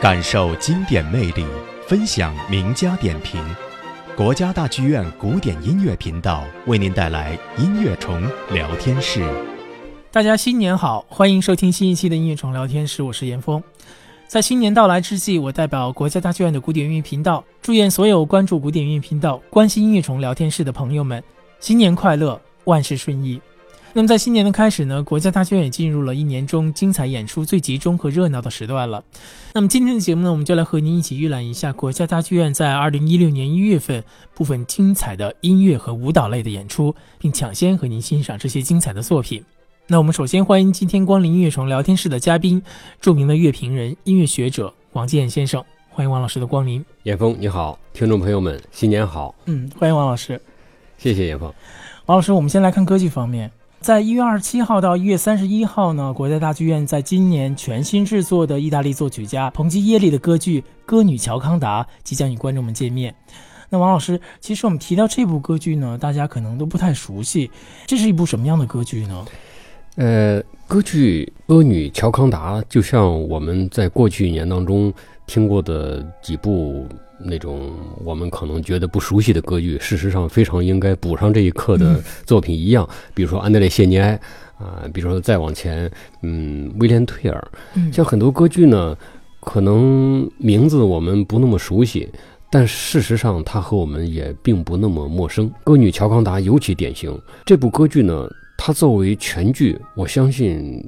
[0.00, 1.44] 感受经典魅力，
[1.86, 3.38] 分享名家点评。
[4.16, 9.22] 国家大剧院古典音乐频道为您带来音乐虫聊天室。
[10.10, 13.62] 大家新年好，欢迎收听新一期的音乐虫聊天室，我是严峰。
[14.26, 21.22] 在新年到来之际，我代表国家大剧院的古典音乐频道，祝愿所有关注古典音乐频道、关心音乐虫聊天室的朋友们
[21.58, 23.38] 新年快乐，万事顺意。
[23.92, 29.02] 那么在新年的开始呢，国家大剧院也进入了一年中精彩演出最集中和热闹的时段了。
[29.52, 34.02] 那么今天的节目呢，我们就来和您一起预览一下国家大剧院在二零一六年一月份
[34.32, 39.44] 部分精彩的音乐和舞蹈类的演出，并抢先和您欣赏这些精彩的作品。
[39.88, 42.62] 那我们首先欢迎今天光临音乐虫聊天室的嘉宾，
[43.00, 46.84] 著名的乐评人、音乐学者王建先生，欢迎王老师的光临。
[47.02, 50.40] 严峰你好，听众朋友们新年好，嗯，欢迎王老师。
[50.96, 51.52] 谢谢严峰。
[52.06, 53.50] 王老师，我们先来看歌剧方面。
[53.80, 63.14] 在一月二十七号到一月三十一号呢，国家大剧院在今年全新制作的意大利作曲家彭基耶利的歌剧《歌女乔康达》即将与观众们见面。
[63.70, 67.50] 那王老师，其实我们提到这部歌剧呢，大家可能都不太熟悉，
[67.86, 69.24] 这是一部什么样的歌剧呢？
[69.96, 74.92] 呃，歌剧《歌女乔康达》就像我们在过去一年当中
[75.26, 76.86] 听过的几部。
[77.22, 77.72] 那种
[78.04, 82.88] 我们可能觉得不熟悉的歌剧，事实上非常应该补上这一课的作品一样。
[83.14, 84.18] 比如说安德烈谢尼埃
[84.58, 85.90] 啊，比如说再往前，
[86.22, 87.50] 嗯，威廉退尔，
[87.92, 88.96] 像很多歌剧呢，
[89.40, 92.08] 可能名字我们不那么熟悉，
[92.50, 95.50] 但事实上它和我们也并不那么陌生。
[95.62, 97.18] 歌女乔康达尤其典型。
[97.44, 100.82] 这部歌剧呢，它作为全剧，我相信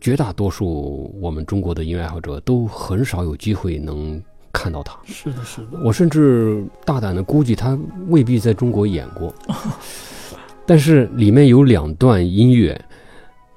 [0.00, 4.20] 绝大多数我们中国的音乐爱好者都很少有机会能。
[4.52, 5.78] 看到他是的，是的。
[5.82, 9.34] 我甚至大胆的估计，他未必在中国演过。
[10.66, 12.80] 但是里面有两段音乐，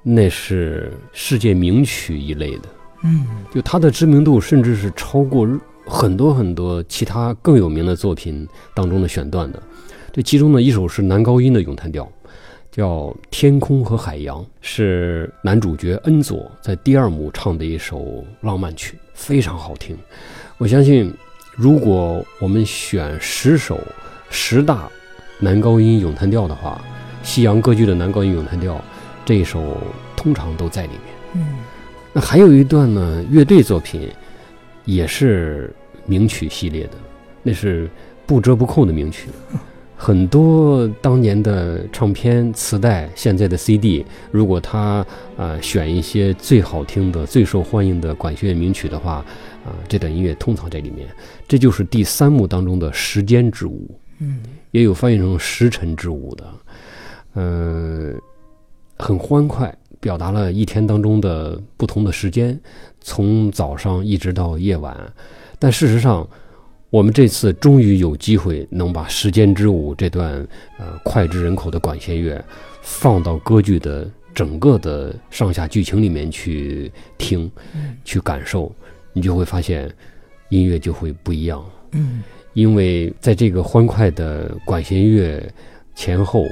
[0.02, 2.62] 那是世界名曲一类的。
[3.04, 5.46] 嗯，就他的知名度，甚至是超过
[5.86, 9.62] 很多很多其他更有名的作品当中的选段的。
[10.12, 12.10] 这其中的一首是男高音的咏叹调，
[12.72, 12.88] 叫
[13.30, 19.96] 《天空和海洋》，是男主角恩佐在第二幕唱的一首浪漫曲，非常好听。
[20.58, 21.12] 我相信，
[21.54, 23.78] 如果我们选十首
[24.30, 24.88] 十大
[25.38, 26.80] 男高音咏叹调的话，
[27.22, 28.82] 西洋歌剧的男高音咏叹调，
[29.22, 29.76] 这一首
[30.16, 31.00] 通常都在里面。
[31.34, 31.58] 嗯，
[32.14, 34.08] 那还有一段呢，乐队作品
[34.86, 35.70] 也是
[36.06, 36.92] 名曲系列的，
[37.42, 37.86] 那是
[38.24, 39.28] 不折不扣的名曲。
[39.94, 45.04] 很多当年的唱片、磁带、现在的 CD，如果他
[45.36, 49.22] 啊选一些最好听的、最受欢迎的管弦乐名曲的话。
[49.66, 51.08] 啊，这段音乐通常在里面，
[51.48, 53.90] 这就是第三幕当中的时间之舞，
[54.20, 54.40] 嗯，
[54.70, 56.54] 也有翻译成时辰之舞的，
[57.34, 58.16] 嗯，
[58.96, 62.56] 很欢快，表达了一天当中的不同的时间，
[63.00, 64.96] 从早上一直到夜晚。
[65.58, 66.28] 但事实上，
[66.90, 70.46] 我们这次终于有机会能把时间之舞这段
[70.78, 72.42] 呃脍炙人口的管弦乐
[72.82, 77.50] 放到歌剧的整个的上下剧情里面去听，
[78.04, 78.72] 去感受。
[79.16, 79.90] 你就会发现，
[80.50, 81.64] 音乐就会不一样。
[81.92, 82.22] 嗯，
[82.52, 85.42] 因为在这个欢快的管弦乐
[85.94, 86.44] 前后，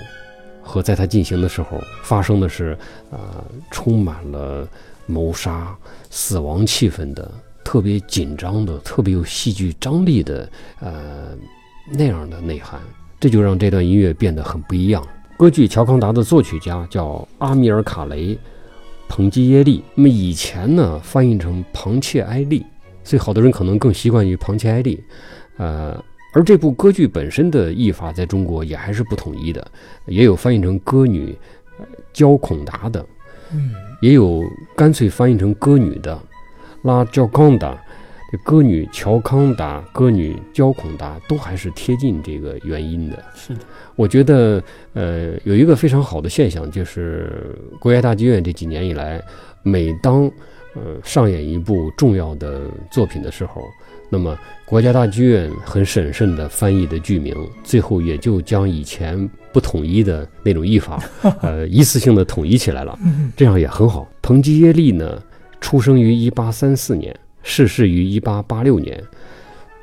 [0.63, 2.75] 和在它进行的时候，发生的是，
[3.11, 4.67] 呃，充满了
[5.05, 5.77] 谋杀、
[6.09, 7.31] 死亡气氛的，
[7.63, 10.49] 特别紧张的、特别有戏剧张力的，
[10.81, 11.37] 呃，
[11.93, 12.81] 那样的内涵，
[13.21, 15.07] 这就让这段音乐变得很不一样。
[15.37, 18.39] 歌剧《乔康达》的作曲家叫阿米尔卡雷。
[19.09, 22.65] 彭基耶利，那么以前呢翻译成庞切埃利，
[23.03, 25.03] 所以好多人可能更习惯于庞切埃利，
[25.57, 29.65] 呃，而这部歌剧本身的译法在中国也还是不统一的，
[30.07, 31.37] 也有翻译成歌女
[32.13, 33.05] 焦孔达的，
[33.53, 33.71] 嗯，
[34.01, 34.43] 也有
[34.75, 36.21] 干脆翻译成歌女的
[36.83, 37.81] 拉焦康达。
[38.39, 43.23] 歌女乔康达、歌女焦孔达都还是贴近这个原因的。
[43.35, 43.61] 是的，
[43.97, 44.63] 我觉得，
[44.95, 49.23] 呃，有一个非常好的现象，就是国家大剧院这几年以来，
[49.63, 50.31] 每当
[50.75, 53.63] 呃上演一部重要的作品的时候，
[54.11, 61.03] 那么国家大剧院很审慎地翻译的剧名，最后也就将以前不统一的那种译法，
[61.43, 62.99] 呃，一次性的统一起来了。
[63.37, 64.09] 这样也很好。
[64.23, 65.23] 彭吉耶利呢，
[65.61, 67.15] 出生于一八三四年。
[67.45, 69.01] 逝世于一八八六年，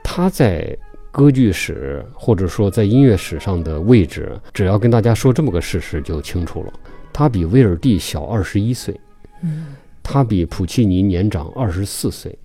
[0.04, 0.78] 他在
[1.12, 6.74] 歌剧史或者说在音乐史上的位置，只要跟大家说这么个事实就清楚了。
[7.14, 9.00] 他比威尔第小二十一岁，
[9.44, 12.38] 嗯，他比普契尼年长二十四岁，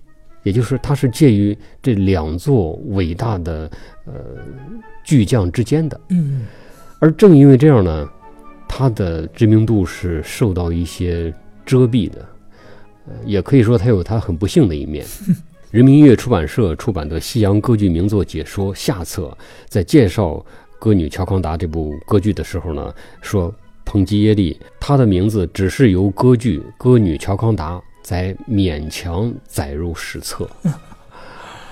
[0.43, 3.71] 也就是他是介于这两座伟大的
[4.05, 4.13] 呃
[5.03, 6.45] 巨匠之间的，嗯，
[6.99, 8.09] 而正因为这样呢，
[8.67, 11.33] 他的知名度是受到一些
[11.65, 12.23] 遮蔽的。
[13.25, 15.05] 也可以说他有他很不幸的一面。
[15.71, 19.37] 人民音乐出版社出版的《西洋歌剧名作解说》下册，
[19.67, 20.43] 在介绍
[20.79, 30.49] 歌女乔康达这部歌剧的时候呢，说彭吉耶利他的名字只是由歌剧歌女乔康达在勉强载入史册。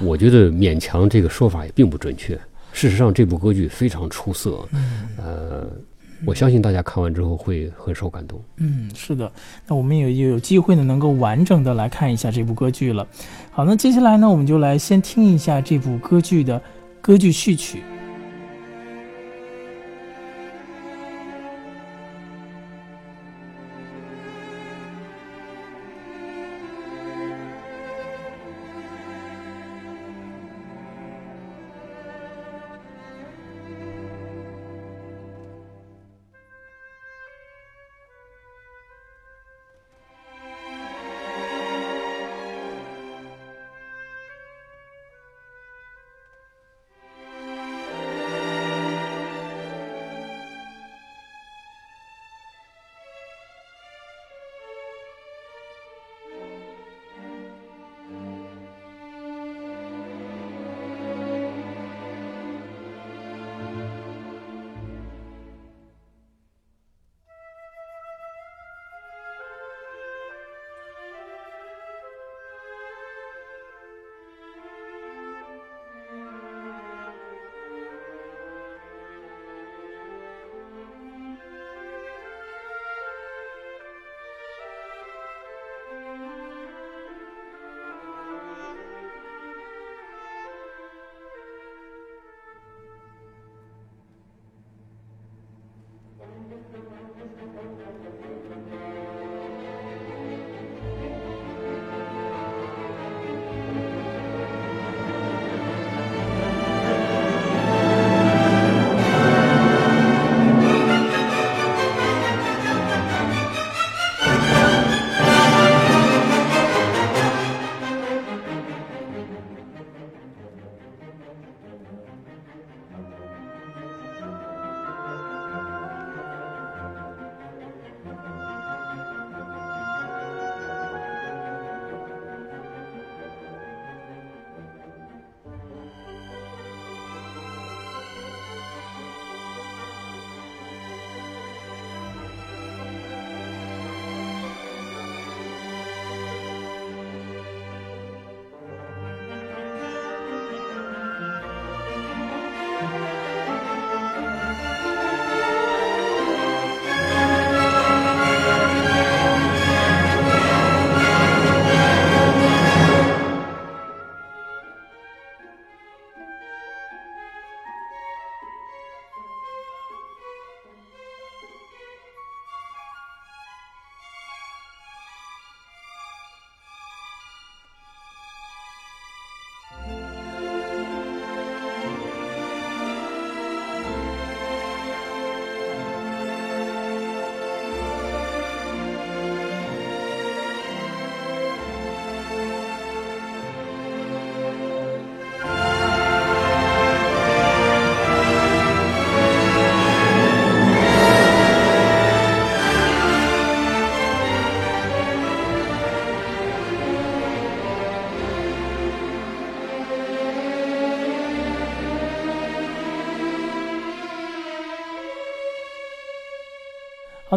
[0.01, 2.37] 我觉得勉强这个说法也并不准确。
[2.73, 4.67] 事实上，这部歌剧非常出色。
[5.17, 5.65] 呃，
[6.25, 8.41] 我相信大家看完之后会很受感动。
[8.57, 9.31] 嗯，是的。
[9.67, 13.07] 那我们也也有机会呢，能够完整的来看一下这部歌剧了。
[13.51, 16.61] 好，那接下来呢，我们就来先听一下这部歌剧的
[17.01, 17.81] 歌剧序曲。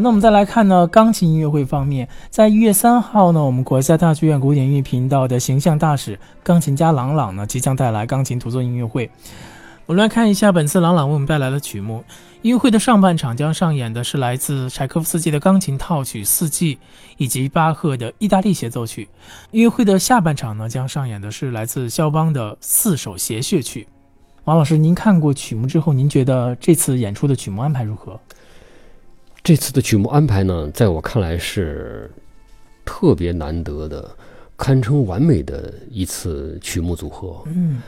[0.01, 9.11] 那我们再来看呢，钢琴音乐会方面，在一月三号呢，我们国家大剧院古典音乐频道的形象大使钢琴家郎朗呢，即将带来钢琴独奏音乐会。
[9.87, 12.05] 我们来看一下本次郎朗为我们带来的曲目。
[12.43, 16.77] 音乐会的上半场将上演的是来自柴可夫斯基的钢琴套曲《四季》，
[17.17, 19.09] 以及巴赫的意大利协奏曲。
[19.51, 23.89] 音乐会的下半场呢，将上演的是来自肖邦的四首协谑曲。
[24.45, 28.21] 王老师，您看过曲目之后，您觉得这次演出的曲目安排如何？
[29.49, 32.11] 这次的曲目安排呢，在我看来是
[32.85, 34.07] 特别难得的，
[34.59, 37.43] 堪称完美的一次曲目组合。
[37.47, 37.81] 嗯，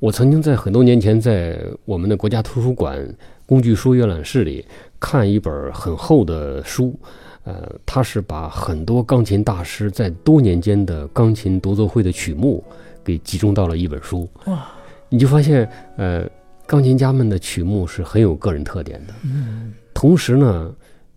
[0.00, 3.08] 我曾经在很多年前在我们的国家图书馆
[3.46, 4.66] 工具书阅览室里
[4.98, 6.98] 看一本很厚的书，
[7.44, 12.64] 呃，它是把很多钢琴大师在多年间的钢琴独奏会的曲目
[13.04, 14.28] 给集中到了一本书。
[14.46, 14.66] 哇，
[15.08, 16.28] 你就发现，呃，
[16.66, 19.14] 钢琴家们的曲目是很有个人特点的。
[19.22, 20.74] 嗯，同时呢。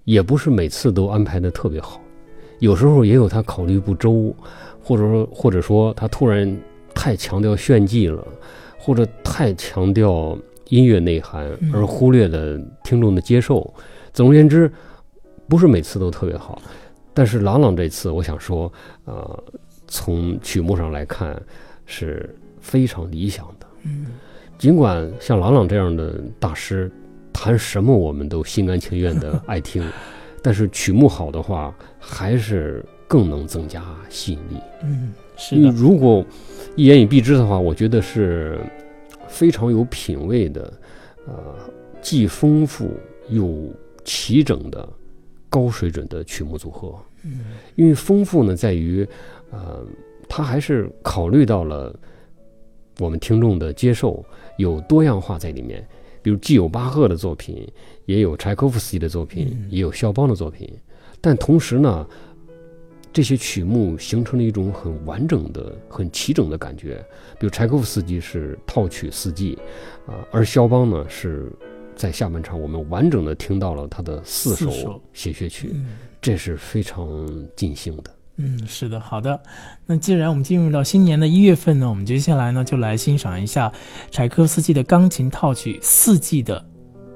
[0.08, 2.02] 也不是每次都安排的特别好，
[2.60, 4.34] 有时候也有他考虑不周，
[4.82, 6.50] 或者说或者说他突然
[6.96, 8.26] 太太强调炫技了，
[8.78, 10.38] 或者太强调
[10.70, 13.74] 音乐内涵，嗯而忽略了听众的接受。
[14.12, 14.70] 总而言之，
[15.48, 16.62] 不是每次都特别好，
[17.14, 18.72] 但是郎朗这次，我想说，
[19.06, 19.44] 呃，
[19.88, 21.42] 从曲目上来看
[21.86, 23.68] 是非常理想的。
[23.84, 24.08] 嗯
[24.58, 26.92] 尽管像郎朗这样的大师
[27.39, 29.88] 弹什么我们都心甘情愿的 爱听，
[30.41, 34.60] 但是曲目好的话，还是更能增加吸引力。
[34.82, 36.25] 嗯，是的，如果
[36.75, 38.60] 一言以蔽之的话，我觉得是
[39.27, 40.74] 非常有品位的，
[41.27, 41.34] 呃，
[42.01, 42.89] 既丰富
[43.29, 43.72] 又
[44.03, 44.89] 齐整的
[45.48, 46.96] 高水准的曲目组合。
[47.24, 47.41] 嗯
[47.75, 49.08] 因为丰富呢，在于，
[49.51, 49.86] 呃，
[50.27, 51.96] 它还是考虑到了
[53.00, 54.25] 我们听众的接受，
[54.58, 55.88] 有多样化在里面。
[56.27, 57.65] 比如既有巴赫的作品，
[58.03, 60.69] 也有柴可夫斯基的作品，嗯也有肖邦的作品，
[61.22, 62.05] 但同时呢，
[63.13, 66.98] 这些曲目形成了一种很完整的、很齐整的感觉。
[67.39, 69.57] 比如柴可夫斯基是套曲四季，
[70.05, 71.50] 啊、而肖邦呢是
[71.96, 75.72] 在下半场我们完整的听到了他的四首协谑曲。
[75.75, 78.13] 嗯这是非常尽兴的。
[78.38, 79.39] 嗯，是的，好的。
[79.86, 83.72] 那既然我们进入到新年的一月份呢，我们接下来呢就来欣赏一下
[84.12, 86.63] 柴可夫斯基的钢琴套曲四季的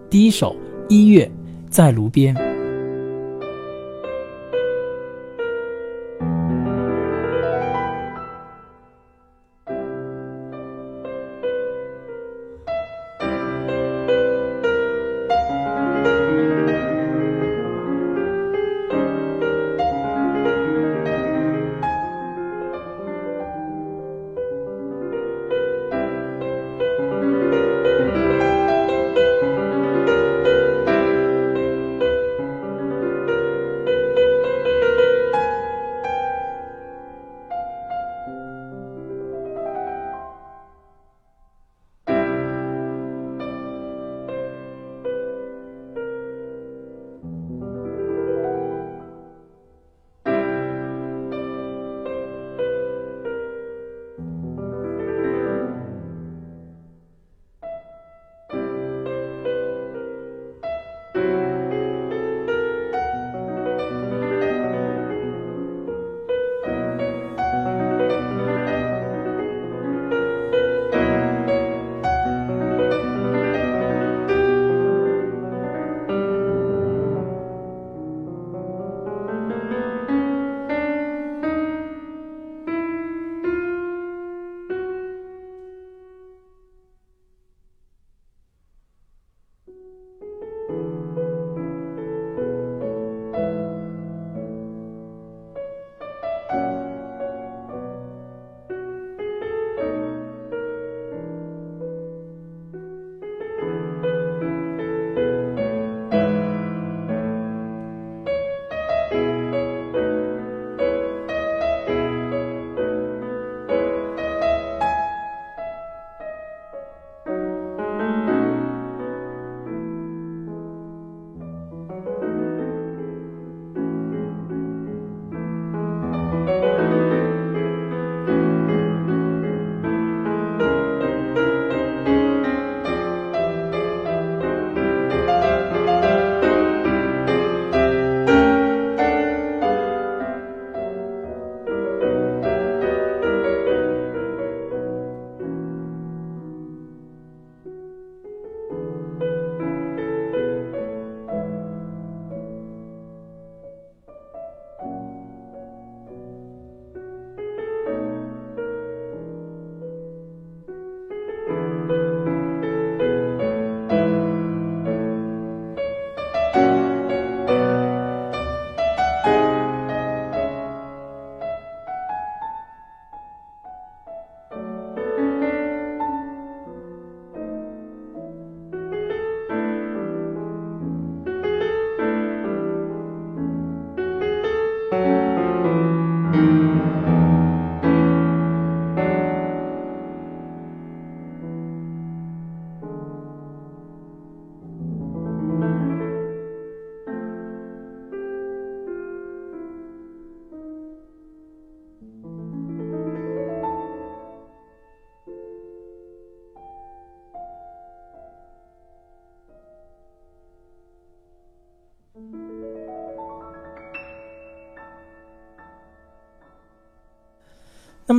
[0.10, 0.56] 第一首
[0.90, 1.32] 《一月
[1.70, 2.36] 在炉边》。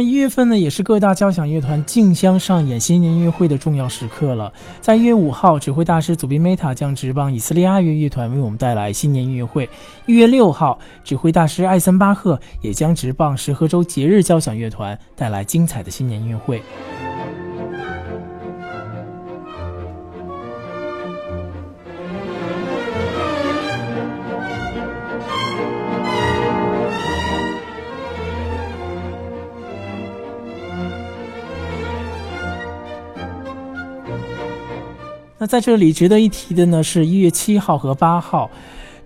[0.02, 4.52] 一月份呢，也是各大交响乐团竞相上演新年音乐会的重要时刻了。
[4.80, 9.66] 在一月五号，指挥大师祖宾梅塔将执棒以色列爱乐乐团为我们带来新年音乐会；
[10.06, 16.62] 一月六号，指挥大师艾森巴赫也将执棒石河州节日交响乐团带来精彩的新年音乐会。
[35.42, 38.48] 那在这里值得一提的呢，是一月七号和八号，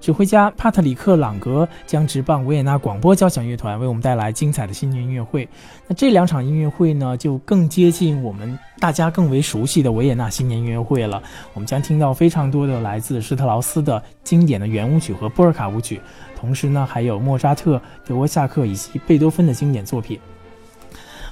[0.03, 5.49] 指挥家帕特里克·朗格将执棒维也纳广播交响乐团为我们带来精彩的新年音乐会。
[5.87, 11.23] 那这两场音乐会呢，就更接近我们大家更为熟悉的维也纳新年音乐会了。
[11.55, 15.99] 我们将听到非常多的来自施特劳斯的经典的圆舞曲和波尔卡舞曲，
[16.39, 20.21] 同时呢，还有莫扎特、德沃夏克以及贝多芬的经典作品。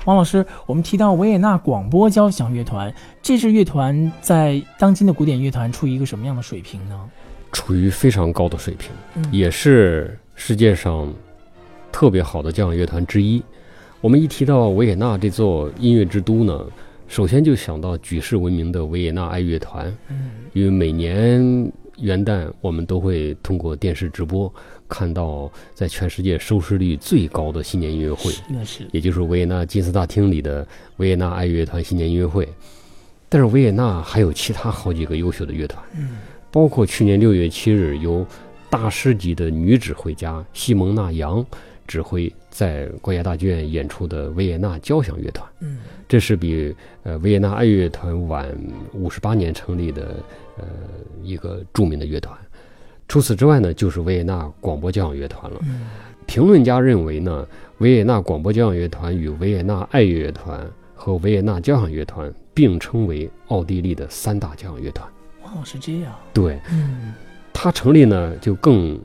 [0.05, 2.93] 王老师，我们提到维也纳广播交响乐团，
[3.23, 7.11] 这支乐团在当今的古典乐团处于一个什么样的水平呢？
[7.53, 11.11] 处于非常高的水平，嗯也是世界上
[11.91, 13.43] 特别好的交响乐团之一。
[14.03, 16.67] 我们一提到维也纳这座音乐之都呢，
[17.09, 21.41] 首先就想到举世闻名的维也纳爱乐团，嗯因为每年
[21.99, 24.53] 元旦我们都会通过电视直播
[24.89, 30.67] 看到在全世界收视率最高的新年音乐会，是的是，也就是维也纳金色大厅里的
[30.99, 32.49] 维也纳爱乐团新年音乐会。
[33.29, 36.19] 但是维也纳还有其他好几个优秀的乐团，嗯
[36.53, 38.25] 包括去年六月七日由
[38.71, 41.45] 大师级的女指挥家西蒙娜·杨
[41.85, 45.45] 指挥在国家大剧院演出的维也纳交响乐团。
[45.61, 46.73] 嗯这是比
[47.03, 48.49] 呃维也纳爱乐团晚
[48.93, 50.17] 五十八年成立的
[50.59, 50.65] 呃
[51.23, 52.39] 一个著名的乐团。
[53.09, 55.59] 除此之外呢，就是维也纳广播交响乐团了。
[55.63, 55.87] 嗯
[56.27, 57.47] 评论家认为呢，
[57.79, 65.07] 维也纳广播交响乐团与维也纳爱乐乐团和维也纳交响乐团并称为奥地利的三大交响乐团。
[65.43, 67.13] 哦，是这样，对，嗯
[67.53, 68.99] 它成立呢就更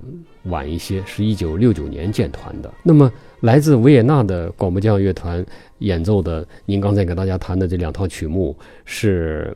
[0.44, 2.74] 晚一些，是一九六九年建团的。
[2.84, 5.46] 那么来自维也纳的广播交响乐团
[5.80, 9.54] 演奏的，您刚才给大家弹的这两套曲目，是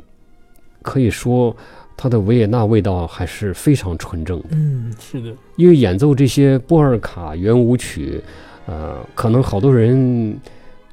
[0.81, 1.55] 可以说
[1.95, 4.47] 它的维也纳味道还是非常纯正的。
[4.51, 8.21] 嗯，是的，因为演奏这些波尔卡圆舞曲，
[8.65, 10.37] 呃，可能好多人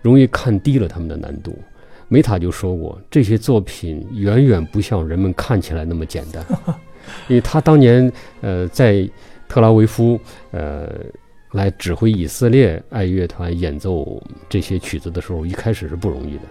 [0.02, 1.58] 容易看低了他们的难度。
[2.08, 6.44] 梅塔就说过，这些作品远远不像人们看起来那么简单，
[7.28, 9.08] 因为他当年呃在
[9.48, 10.92] 特拉维夫呃
[11.52, 16.42] 来指挥以色列爱乐团演奏这些曲子的时候，一开始是不容易的。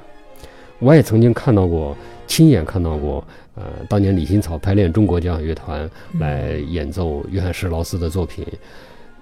[0.79, 3.23] 我也曾经看到过，亲眼看到过，
[3.55, 5.89] 呃，当年李新草排练中国交响乐团
[6.19, 8.45] 来演奏约翰施劳斯的作品，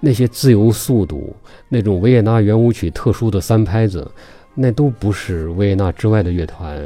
[0.00, 1.34] 那些自由速度，
[1.68, 4.08] 那种维也纳圆舞曲特殊的三拍子，
[4.54, 6.76] 那都不是维也纳之外的乐团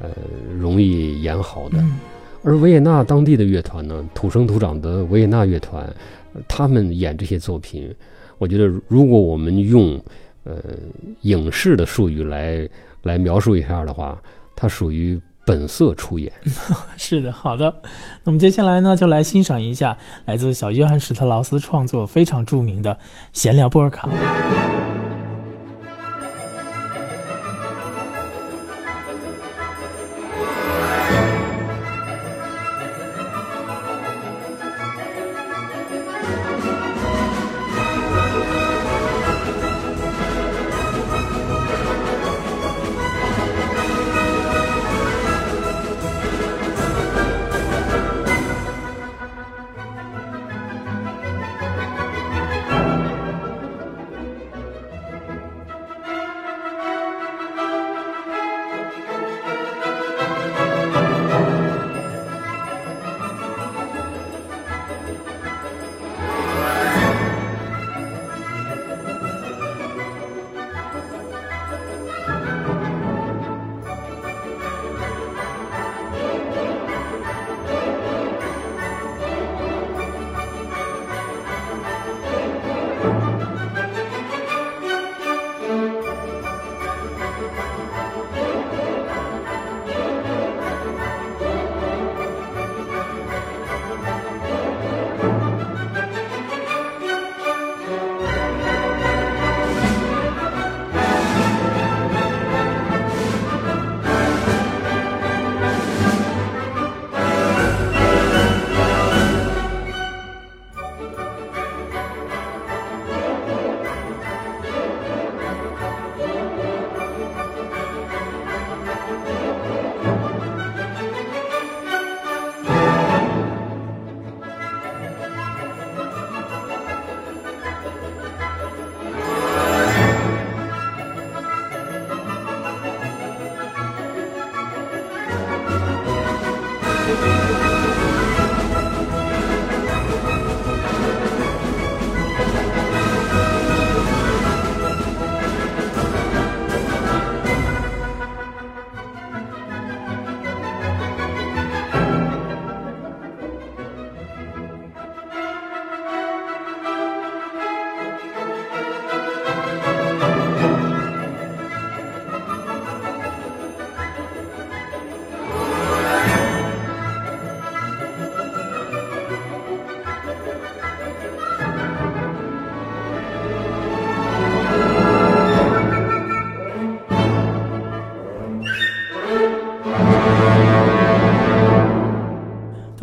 [0.00, 0.08] 呃
[0.58, 1.78] 容易演好的。
[1.78, 1.98] 嗯。
[2.42, 5.84] 而维也纳当地的乐团呢，土生土长的维也纳乐团，
[6.32, 7.92] 呃他们演这些作品，
[8.38, 10.00] 我觉得如果我们用
[10.44, 10.56] 呃
[11.22, 12.66] 影视的术语来
[13.02, 14.20] 来描述一下的话，
[14.54, 16.32] 它属于本色出演。
[16.96, 17.74] 是的，好的。
[18.24, 22.94] 那么接下来呢，就来欣赏一下来自小约翰史特劳斯创作非常著名的
[23.32, 24.08] 《闲聊波尔卡》。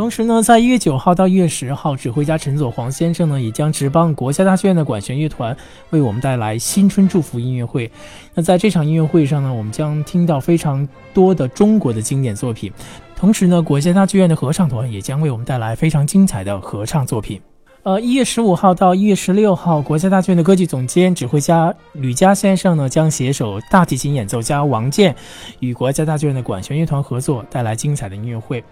[0.08, 5.54] 同时呢，在一月九号到一月十号，指挥家陈佐黄先生呢也将执棒国家大剧院的管弦乐团
[5.90, 7.92] 为我们带来新春祝福音乐会。
[8.34, 12.72] 那在这场音乐会上呢，我们将听到非常多的中国的经典作品，
[13.18, 17.42] 同时呢，国家大剧院的合唱团也将为我们带来非常精彩的合唱作品。
[17.84, 25.14] 呃，一月十五号到一月十六号，国家大剧院的歌剧总监、指挥家吕嘉先生呢将携手大提琴演奏家王健
[25.60, 28.64] 与国家大剧院的管弦乐团合作，带来精彩的音乐会。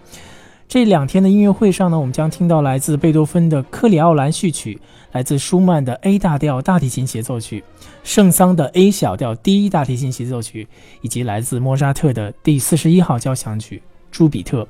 [0.68, 4.74] 这两天的音乐会上呢，我们将听到来自贝多芬的《克里奥兰序曲》，
[5.12, 7.62] 来自舒曼的 A 大调大提琴协奏曲，
[8.02, 10.66] 圣桑的 A 小调第一大提琴协奏曲，
[11.02, 13.78] 以及来自莫扎特的第四十一号交响曲
[14.10, 14.62] 《朱比特》。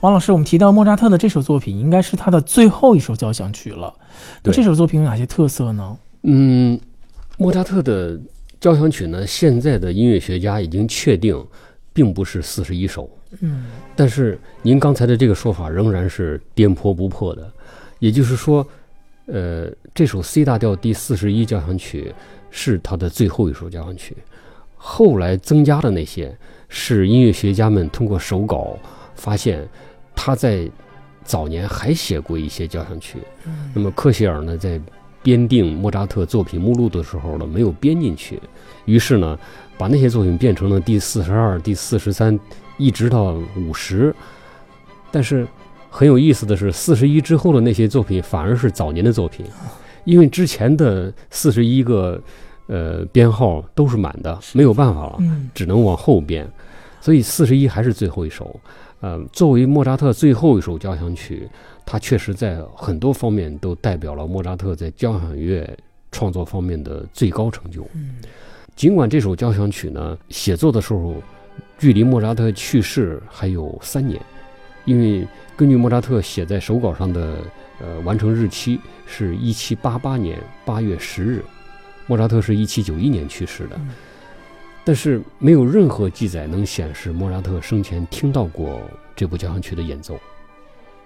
[0.00, 3.92] 王老师，我们提到莫扎特的这首作品，应该是他的最后一首交响曲了。
[4.44, 5.96] 那这首作品有哪些特色呢？
[6.22, 6.78] 嗯，
[7.38, 8.20] 莫扎特的
[8.60, 11.36] 交响曲呢，现在的音乐学家已经确定，
[11.94, 13.08] 并不是四十一首。
[13.40, 13.64] 嗯，
[13.96, 17.50] 但是您刚才的这个说法仍然是颠扑不破的，
[17.98, 18.64] 也就是说，
[19.26, 22.14] 呃，这首 C 大调第四十一交响曲
[22.50, 24.16] 是他的最后一首交响曲，
[24.76, 26.36] 后来增加的那些
[26.68, 28.78] 是音乐学家们通过手稿
[29.14, 29.66] 发现
[30.14, 30.70] 他在
[31.24, 33.18] 早年还写过一些交响曲，
[33.72, 34.80] 那么克谢尔呢在
[35.22, 38.38] 编定莫扎特作品目录的时候呢没有编进去，
[38.84, 39.38] 于是呢
[39.78, 42.38] 把那些作品变成了第四十二、第四十三。
[42.76, 44.12] 一直到五十，
[45.12, 45.46] 但是
[45.88, 49.46] 很有意思的是，四十一之后的那些作品反而是早年的作品，
[50.02, 52.20] 因为之前的四十一个
[52.66, 55.18] 呃编号都是满的，没有办法了，
[55.54, 56.44] 只能往后编，
[57.00, 58.58] 所以四十一还是最后一首。
[59.00, 61.48] 呃，作为莫扎特最后一首交响曲，
[61.86, 65.78] 它确实在很多方面都代表了莫扎特在交响乐
[66.10, 67.86] 创作方面的最高成就。
[68.76, 71.14] 尽管这首交响曲呢，写作的时候。
[71.76, 74.18] 距离莫扎特去世还有三年，
[74.84, 77.36] 因为根据莫扎特写在手稿上的
[77.80, 81.44] 呃完成日期是一七八八年八月十日，
[82.06, 83.78] 莫扎特是一七九一年去世的，
[84.84, 88.80] 但是没有任何记载能显示莫扎特生前听到过
[89.14, 90.18] 这部交响曲的演奏，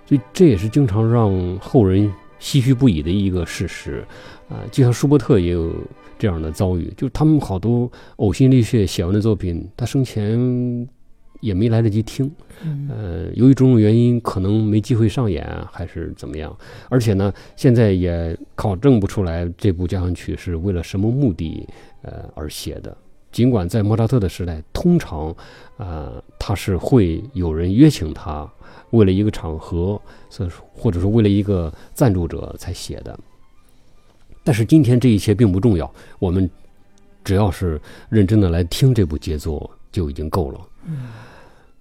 [0.06, 2.06] 所以这也是经常让后人
[2.38, 4.06] 唏嘘不已的一个事实，
[4.50, 5.74] 啊，就像舒伯特也有。
[6.18, 10.88] 这样的遭遇，就是他们好多呕心沥血写完的作品，他生前
[11.40, 12.28] 也没来得及听，
[12.88, 16.54] 呃，由于种种原因，可能没机会上演，还是怎么样。
[16.88, 21.64] 而且呢，现在也考证不出来这部交响曲是为了什么目的
[22.02, 22.96] 呃而写的。
[23.30, 25.32] 尽管在莫扎特的时代，通常
[25.76, 28.50] 啊，他是会有人约请他，
[28.90, 30.00] 为了一个场合，
[30.72, 33.16] 或者说为了一个赞助者才写的。
[34.44, 36.48] 但是今天这一切并不重要，我们
[37.22, 40.60] 只要是认真的来听这部杰作就已经够了。
[40.86, 41.08] 嗯，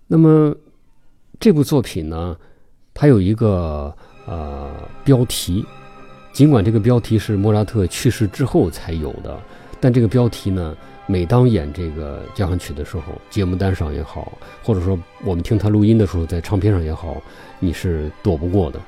[0.06, 0.54] 那么
[1.40, 2.36] 这部作品呢，
[2.94, 4.74] 它有一个呃
[5.06, 5.66] 标题，
[6.34, 9.40] 尽管这个标题是莫扎特去世之后才有的，
[9.80, 17.22] 但这个标题呢，每当演这个交响曲的时候，节目单上也好，或者说我们听他录音的时候，在唱片上也好，
[17.60, 18.82] 你是躲不过的，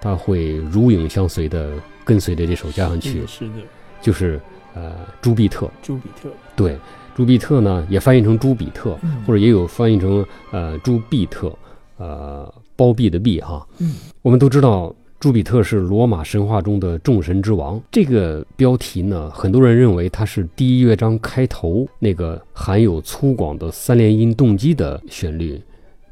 [0.00, 1.70] 他会如影相随的。
[2.10, 3.54] 跟随着这首交响曲，是的，
[4.02, 4.40] 就是
[4.74, 5.70] 呃，朱庇特。
[5.80, 6.76] 朱庇特，对，
[7.14, 11.56] 朱庇特呢也翻译成朱比特，或者也有翻译成呃朱庇特，
[11.98, 13.64] 呃，包庇的庇哈。
[13.78, 17.80] 嗯，我们都知道朱比特是罗马神话中的众神之王。
[17.92, 25.62] 这个标题呢，很多人认为它是第一乐章开头那个含有粗犷的三连音动机的旋律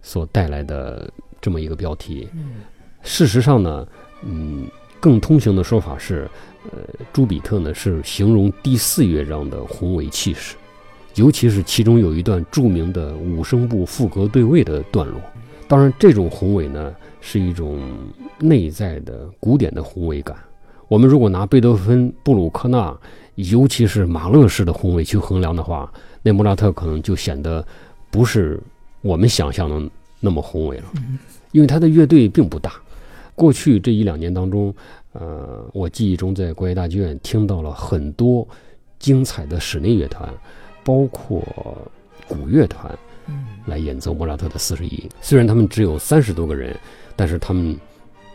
[0.00, 2.28] 所带来的这么一个标题。
[2.34, 2.62] 嗯，
[3.02, 3.84] 事实上呢，
[4.22, 4.64] 嗯。
[5.00, 6.28] 更通行的说法是，
[6.72, 6.78] 呃，
[7.12, 10.56] 朱比特呢是形容第四乐章的宏伟气势，
[11.14, 15.20] 尤其是其中有一段著名的五声部副歌对位的段落。
[15.66, 17.80] 当然，这种宏伟呢是一种
[18.38, 20.36] 内在的古典的宏伟感。
[20.88, 22.96] 我们如果拿贝多芬、布鲁克纳，
[23.34, 27.64] 尤其是马勒式的宏伟去衡量的话，那莫扎特可能就显得
[28.10, 28.58] 不是
[29.02, 30.84] 我们想象的那么宏伟了。
[31.52, 32.72] 因为他的乐队并不大。
[33.38, 34.74] 过去这一两年当中，
[35.12, 38.46] 呃，我记忆中在国乐大剧院听到了很多
[38.98, 40.28] 精彩的室内乐团，
[40.82, 41.40] 包括
[42.26, 42.92] 古乐团
[43.28, 45.08] 嗯来演奏莫扎特的四十一。
[45.20, 46.76] 虽然他们只有三十多个人，
[47.14, 47.78] 但是他们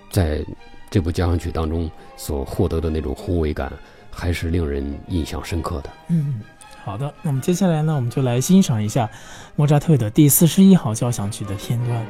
[0.10, 0.42] 在
[0.90, 3.74] 这部交响曲当中所获得的那种宏伟感，
[4.10, 5.90] 还是令人印象深刻的。
[6.08, 6.40] 嗯，
[6.82, 7.14] 好的。
[7.22, 9.10] 那么接下来呢，我们就来欣赏一下
[9.58, 12.06] 莫扎特的第四十一号交响曲的片段。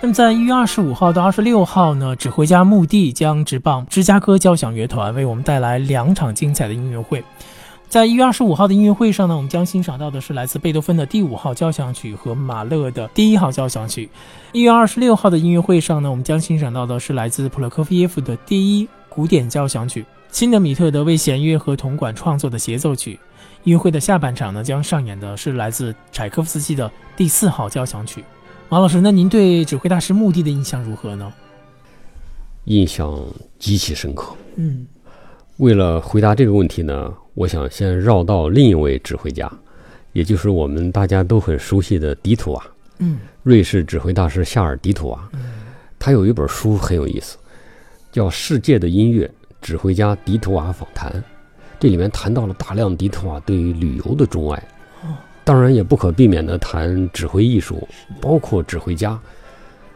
[0.00, 7.22] 那么在一月二十五号到二十六号呢，指挥家穆蒂将执棒芝加哥交响乐团，为我们带来两场精彩的音乐会。
[7.88, 14.08] 在一月二十五号的音乐会上呢，我们将欣赏到的是来自贝多芬的第五号交响曲和马勒的第一号交响曲。
[14.52, 23.18] 一月二十六号的音乐会上呢，我们将欣赏到的是来自普罗科菲耶夫的第一古典交响曲，辛德米特德为弦乐和铜管创作的协奏曲。
[23.64, 28.22] 音乐会的下半场呢，将上演的是来自柴可夫斯基的第四号交响曲。
[28.70, 31.32] 王老师，那您对指挥大师穆蒂的印象如何呢？
[32.64, 33.18] 印象
[33.58, 34.34] 极其深刻。
[34.56, 34.86] 嗯
[35.56, 39.50] 为了回答这个问题呢，我想先绕到另一位指挥家，
[40.12, 42.62] 也就是我们大家都很熟悉的迪图瓦，
[42.98, 45.26] 嗯瑞士指挥大师夏尔·迪图瓦。
[45.98, 47.38] 他有一本书很有意思，
[48.12, 49.28] 叫《世界的音乐：
[49.62, 51.10] 指挥家迪图瓦访谈》。
[51.80, 54.62] 这里面谈到了大量迪图瓦对于旅游的钟爱，
[55.48, 57.88] 当然也不可避免地谈指挥艺术，
[58.20, 59.18] 包括指挥家。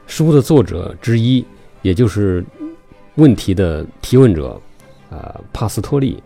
[0.06, 1.44] 书的作者之一，
[1.82, 2.42] 也就是
[3.16, 4.58] 问题的提问者，
[5.10, 6.22] 呃，帕斯托利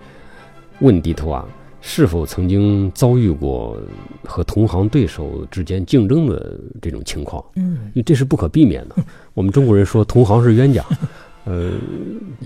[0.79, 1.45] 问迪图瓦
[1.81, 3.77] 是否曾经遭遇过
[4.25, 7.45] 和同行对手之间竞争的这种情况。
[7.57, 8.95] 嗯因为这是不可避免的。
[9.35, 10.85] 我们中国人说同行是冤家，
[11.47, 11.73] 呃，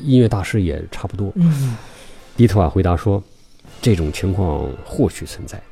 [0.02, 1.30] 音乐大师也差不多。
[1.34, 1.76] 嗯
[2.38, 3.22] 迪图瓦回答说，
[3.82, 5.62] 这种情况或许存在，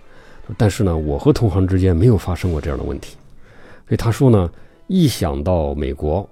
[0.56, 3.16] 但是呢，我和同行之间没有发生过这样的问题。
[3.86, 4.50] 所以他说呢，
[4.86, 6.28] 一想到美国，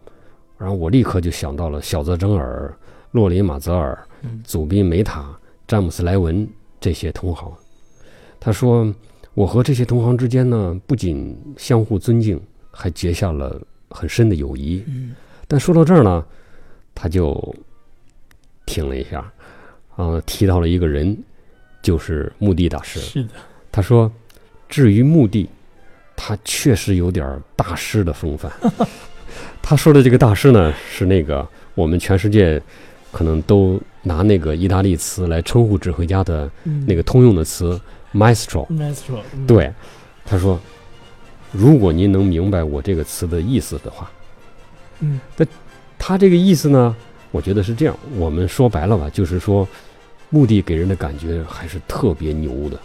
[0.57, 2.75] 然后我立刻就想到了小泽征尔、
[3.11, 6.47] 洛林马泽尔、嗯祖宾梅塔、詹姆斯莱文
[6.81, 7.53] 这些同行。
[8.41, 8.95] 他说，
[9.35, 14.83] 我和这些同行之间呢，不仅相互尊敬，还结下了很深的友谊。
[14.87, 15.15] 嗯
[15.49, 16.25] 但说到这儿呢，
[16.95, 17.55] 他就
[18.67, 19.33] 停了一下，
[19.95, 21.17] 啊，提到了一个人，
[21.83, 22.99] 就是穆迪大师。
[22.99, 23.31] 是的，
[23.77, 24.11] 他说
[24.71, 25.47] ：“至于目的，
[26.17, 28.51] 他确实有点儿大师的风范。
[29.61, 32.59] 他说的这个大师呢，是那个我们全世界
[33.13, 37.79] 可能都拿那个意大利词来称呼指挥家的嗯那个通用的词
[38.15, 38.67] maestro。
[38.69, 39.71] maestro，嗯对，
[40.25, 40.59] 他说，
[41.53, 44.11] 如果您能明白我这个词的意思的话，
[45.01, 45.21] 嗯
[45.99, 46.97] 他这个意思呢，
[47.31, 47.95] 我觉得是这样。
[48.15, 49.69] 我们说白了吧，就是说，
[50.31, 52.81] 目的给人的感觉还是特别牛的。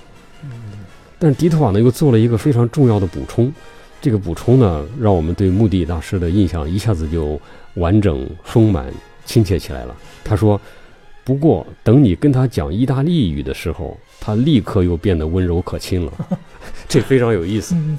[1.22, 3.54] 嗯但是迪特瓦呢又做了一个非常重要的补充，
[4.02, 7.40] 这个补充呢，让我们对穆迪大师的印象一下子就
[7.76, 8.92] 完整、丰满、
[9.24, 9.96] 亲切起来了。
[10.24, 10.60] 他说
[11.24, 16.12] ：“不过等你跟他讲意大利语的时候，他立刻又变得温柔可亲了。
[16.90, 17.76] ”这非常有意思。
[17.76, 17.98] 嗯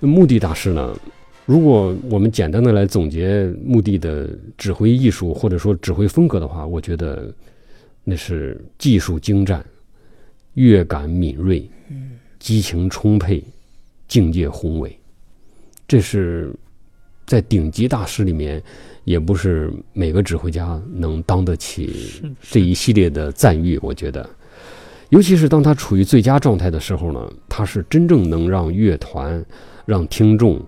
[0.00, 0.92] 穆迪大师呢，
[1.46, 7.32] 如果我们简单的来总结穆迪的指挥艺术或者说指挥风格的话，我觉得
[8.02, 9.64] 那是技术精湛、
[10.54, 11.68] 乐感敏锐、嗯
[12.44, 13.42] 激情充沛、
[14.06, 14.94] 境界宏伟。
[15.88, 16.54] 这是
[17.24, 18.62] 在顶级大师里面，
[19.04, 23.78] 也不是每个指挥家能当得起这一系列的赞誉。
[23.80, 24.28] 我觉得，
[25.08, 29.42] 尤其是当他处于最佳状态的时候呢，他是真正能让乐团、
[29.86, 30.60] 让听众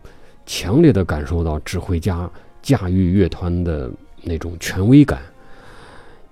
[0.46, 2.30] 强烈的感受到指挥家
[2.62, 5.20] 驾驭乐团的那种权威感，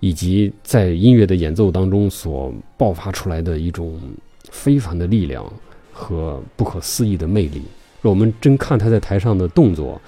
[0.00, 4.00] 以及在音乐的演奏当中所爆发出来的一种
[4.54, 5.44] 非凡的力量
[5.92, 7.62] 和不可思议的魅力。
[8.00, 10.00] 若我们真看他在台上的动作，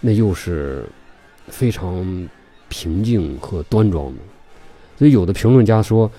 [0.00, 0.86] 那又是
[1.48, 2.28] 非常
[2.68, 4.20] 平静和端庄的。
[4.96, 6.10] 所以有的评论家说，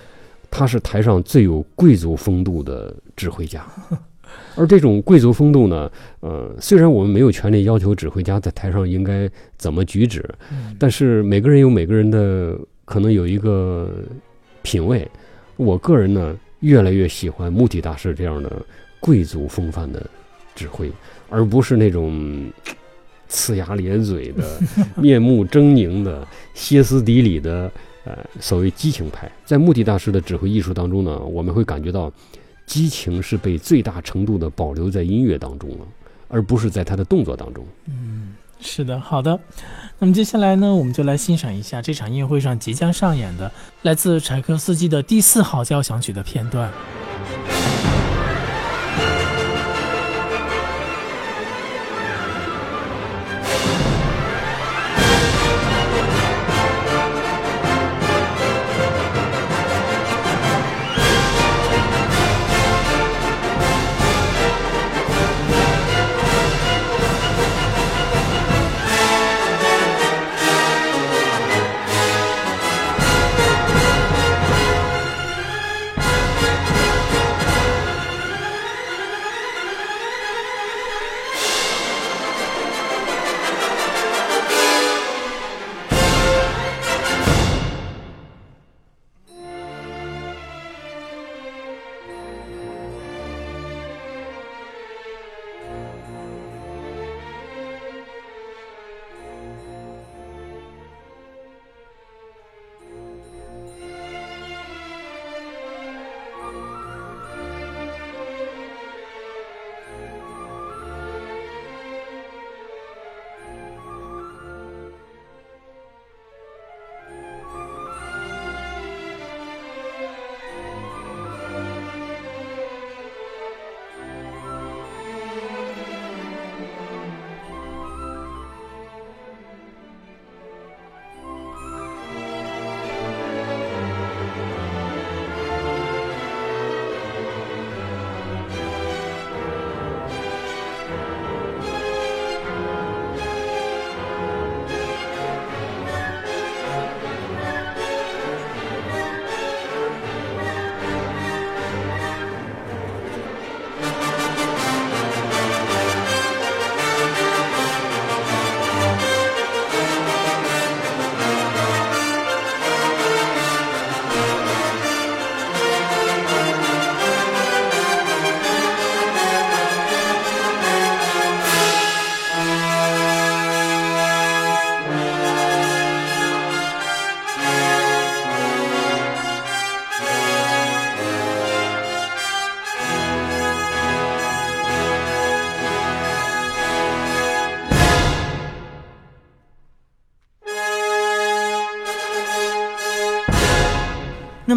[0.51, 3.65] 他是台上最有贵族风度的指挥家。
[4.55, 5.89] 而这种贵族风度呢，
[6.19, 13.91] 呃，虽然我们没有权利要求指挥家在台上应该怎么举止，嗯但是每个人有每个人的可能有一个
[14.61, 15.07] 品味。
[15.55, 18.65] 我个人呢，越来越喜欢穆体大师这样的
[18.99, 20.09] 贵族风范的
[20.55, 20.91] 指挥，
[21.29, 22.51] 而不是那种
[23.29, 24.59] 呲牙咧嘴的、
[24.97, 27.71] 面目狰狞的、歇斯底里的
[28.03, 29.31] 呃所谓激情派。
[29.45, 32.11] 在穆体大师的指挥艺术当中呢，我们会感觉到
[32.65, 35.87] 激情是被最大程度的保留在音乐当中了，
[36.27, 37.63] 而不是在他的动作当中。
[37.87, 39.39] 嗯，是的，好的。
[39.99, 46.71] 那么接下来呢，我们就来欣赏一下这场音乐会上即将上演的来自柴可夫斯基的第四号交响曲的片段。「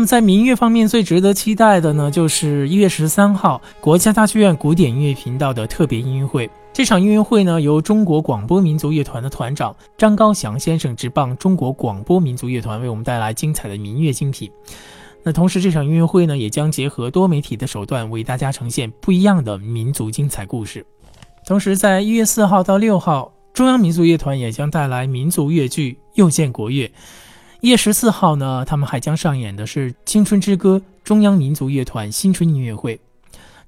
[0.02, 6.50] 么在民乐方面最值得期待的呢，就是一月十三号国家大剧院古典音乐频道的特别音乐会。
[6.72, 14.50] 这场音乐会呢，由中国广播民族乐团的团长张高翔先生执棒中国广播民族乐团，为我们带来精彩的民乐精品。
[15.22, 20.84] 那同时，这场音乐会呢，也将结合多媒体的手段，为大家呈现不一样的民族精彩故事。
[21.46, 26.88] 同时，在一月四号到六号，中央民族乐团也将带来民族乐剧《又见国乐》。
[27.62, 32.98] 一月十四号呢，他们还将上演的是《青春之歌》中央民族乐团新春音乐会。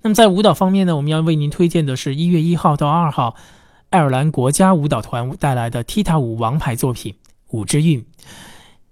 [0.03, 3.37] 那么在舞蹈方面呢，我们要为您推荐的是一月一号到二号，
[3.91, 7.13] 爱尔兰国家舞蹈团带来的踢踏舞王牌作品
[7.51, 8.01] 《舞之韵》。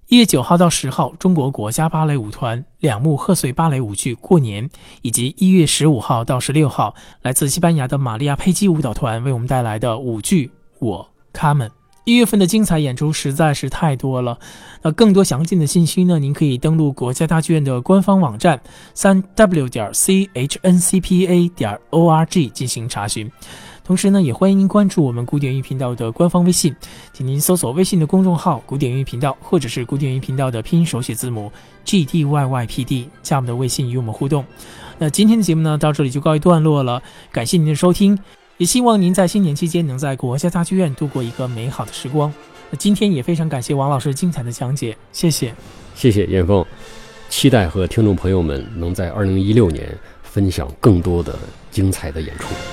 [0.07, 4.69] 一月九号到十号，中国国家芭蕾舞团两幕贺岁芭蕾舞剧《过年》，
[5.03, 10.47] 以及一月十五号到十六号，来自西班牙的玛利亚佩基舞蹈团为我们带来的舞剧
[10.79, 11.69] 《我他们》。
[12.05, 14.39] 一月份的精彩演出实在是太多了，
[14.83, 16.19] 那更多详尽的信息呢？
[16.19, 18.61] 您可以登录国家大剧院的官方网站
[18.93, 23.31] 三 w 点 c h n c p a 点 o r g 进行查询。
[23.85, 26.75] 同时呢，也欢迎您关注我们古典音频道的官方微信，
[27.13, 31.53] 请您搜索微信的公众号“古典音频道”或者是古典音频道的拼音手写字母
[31.85, 34.45] g d y y p d，加我们的微信与我们互动。
[34.99, 37.01] 那今天的节目呢，到这里就告一段落了，
[37.31, 38.19] 感谢您的收听。
[38.63, 42.33] 也希望您在新年期间能在国家大剧院度过一个美好的时光。
[42.71, 45.53] 那今天也非常感谢王老师精彩的讲解，谢谢，
[45.97, 46.65] 谢谢严峰，
[47.29, 51.37] 期待和听众朋友们能在二零一六年分享更多的
[51.73, 52.72] 精彩的演出。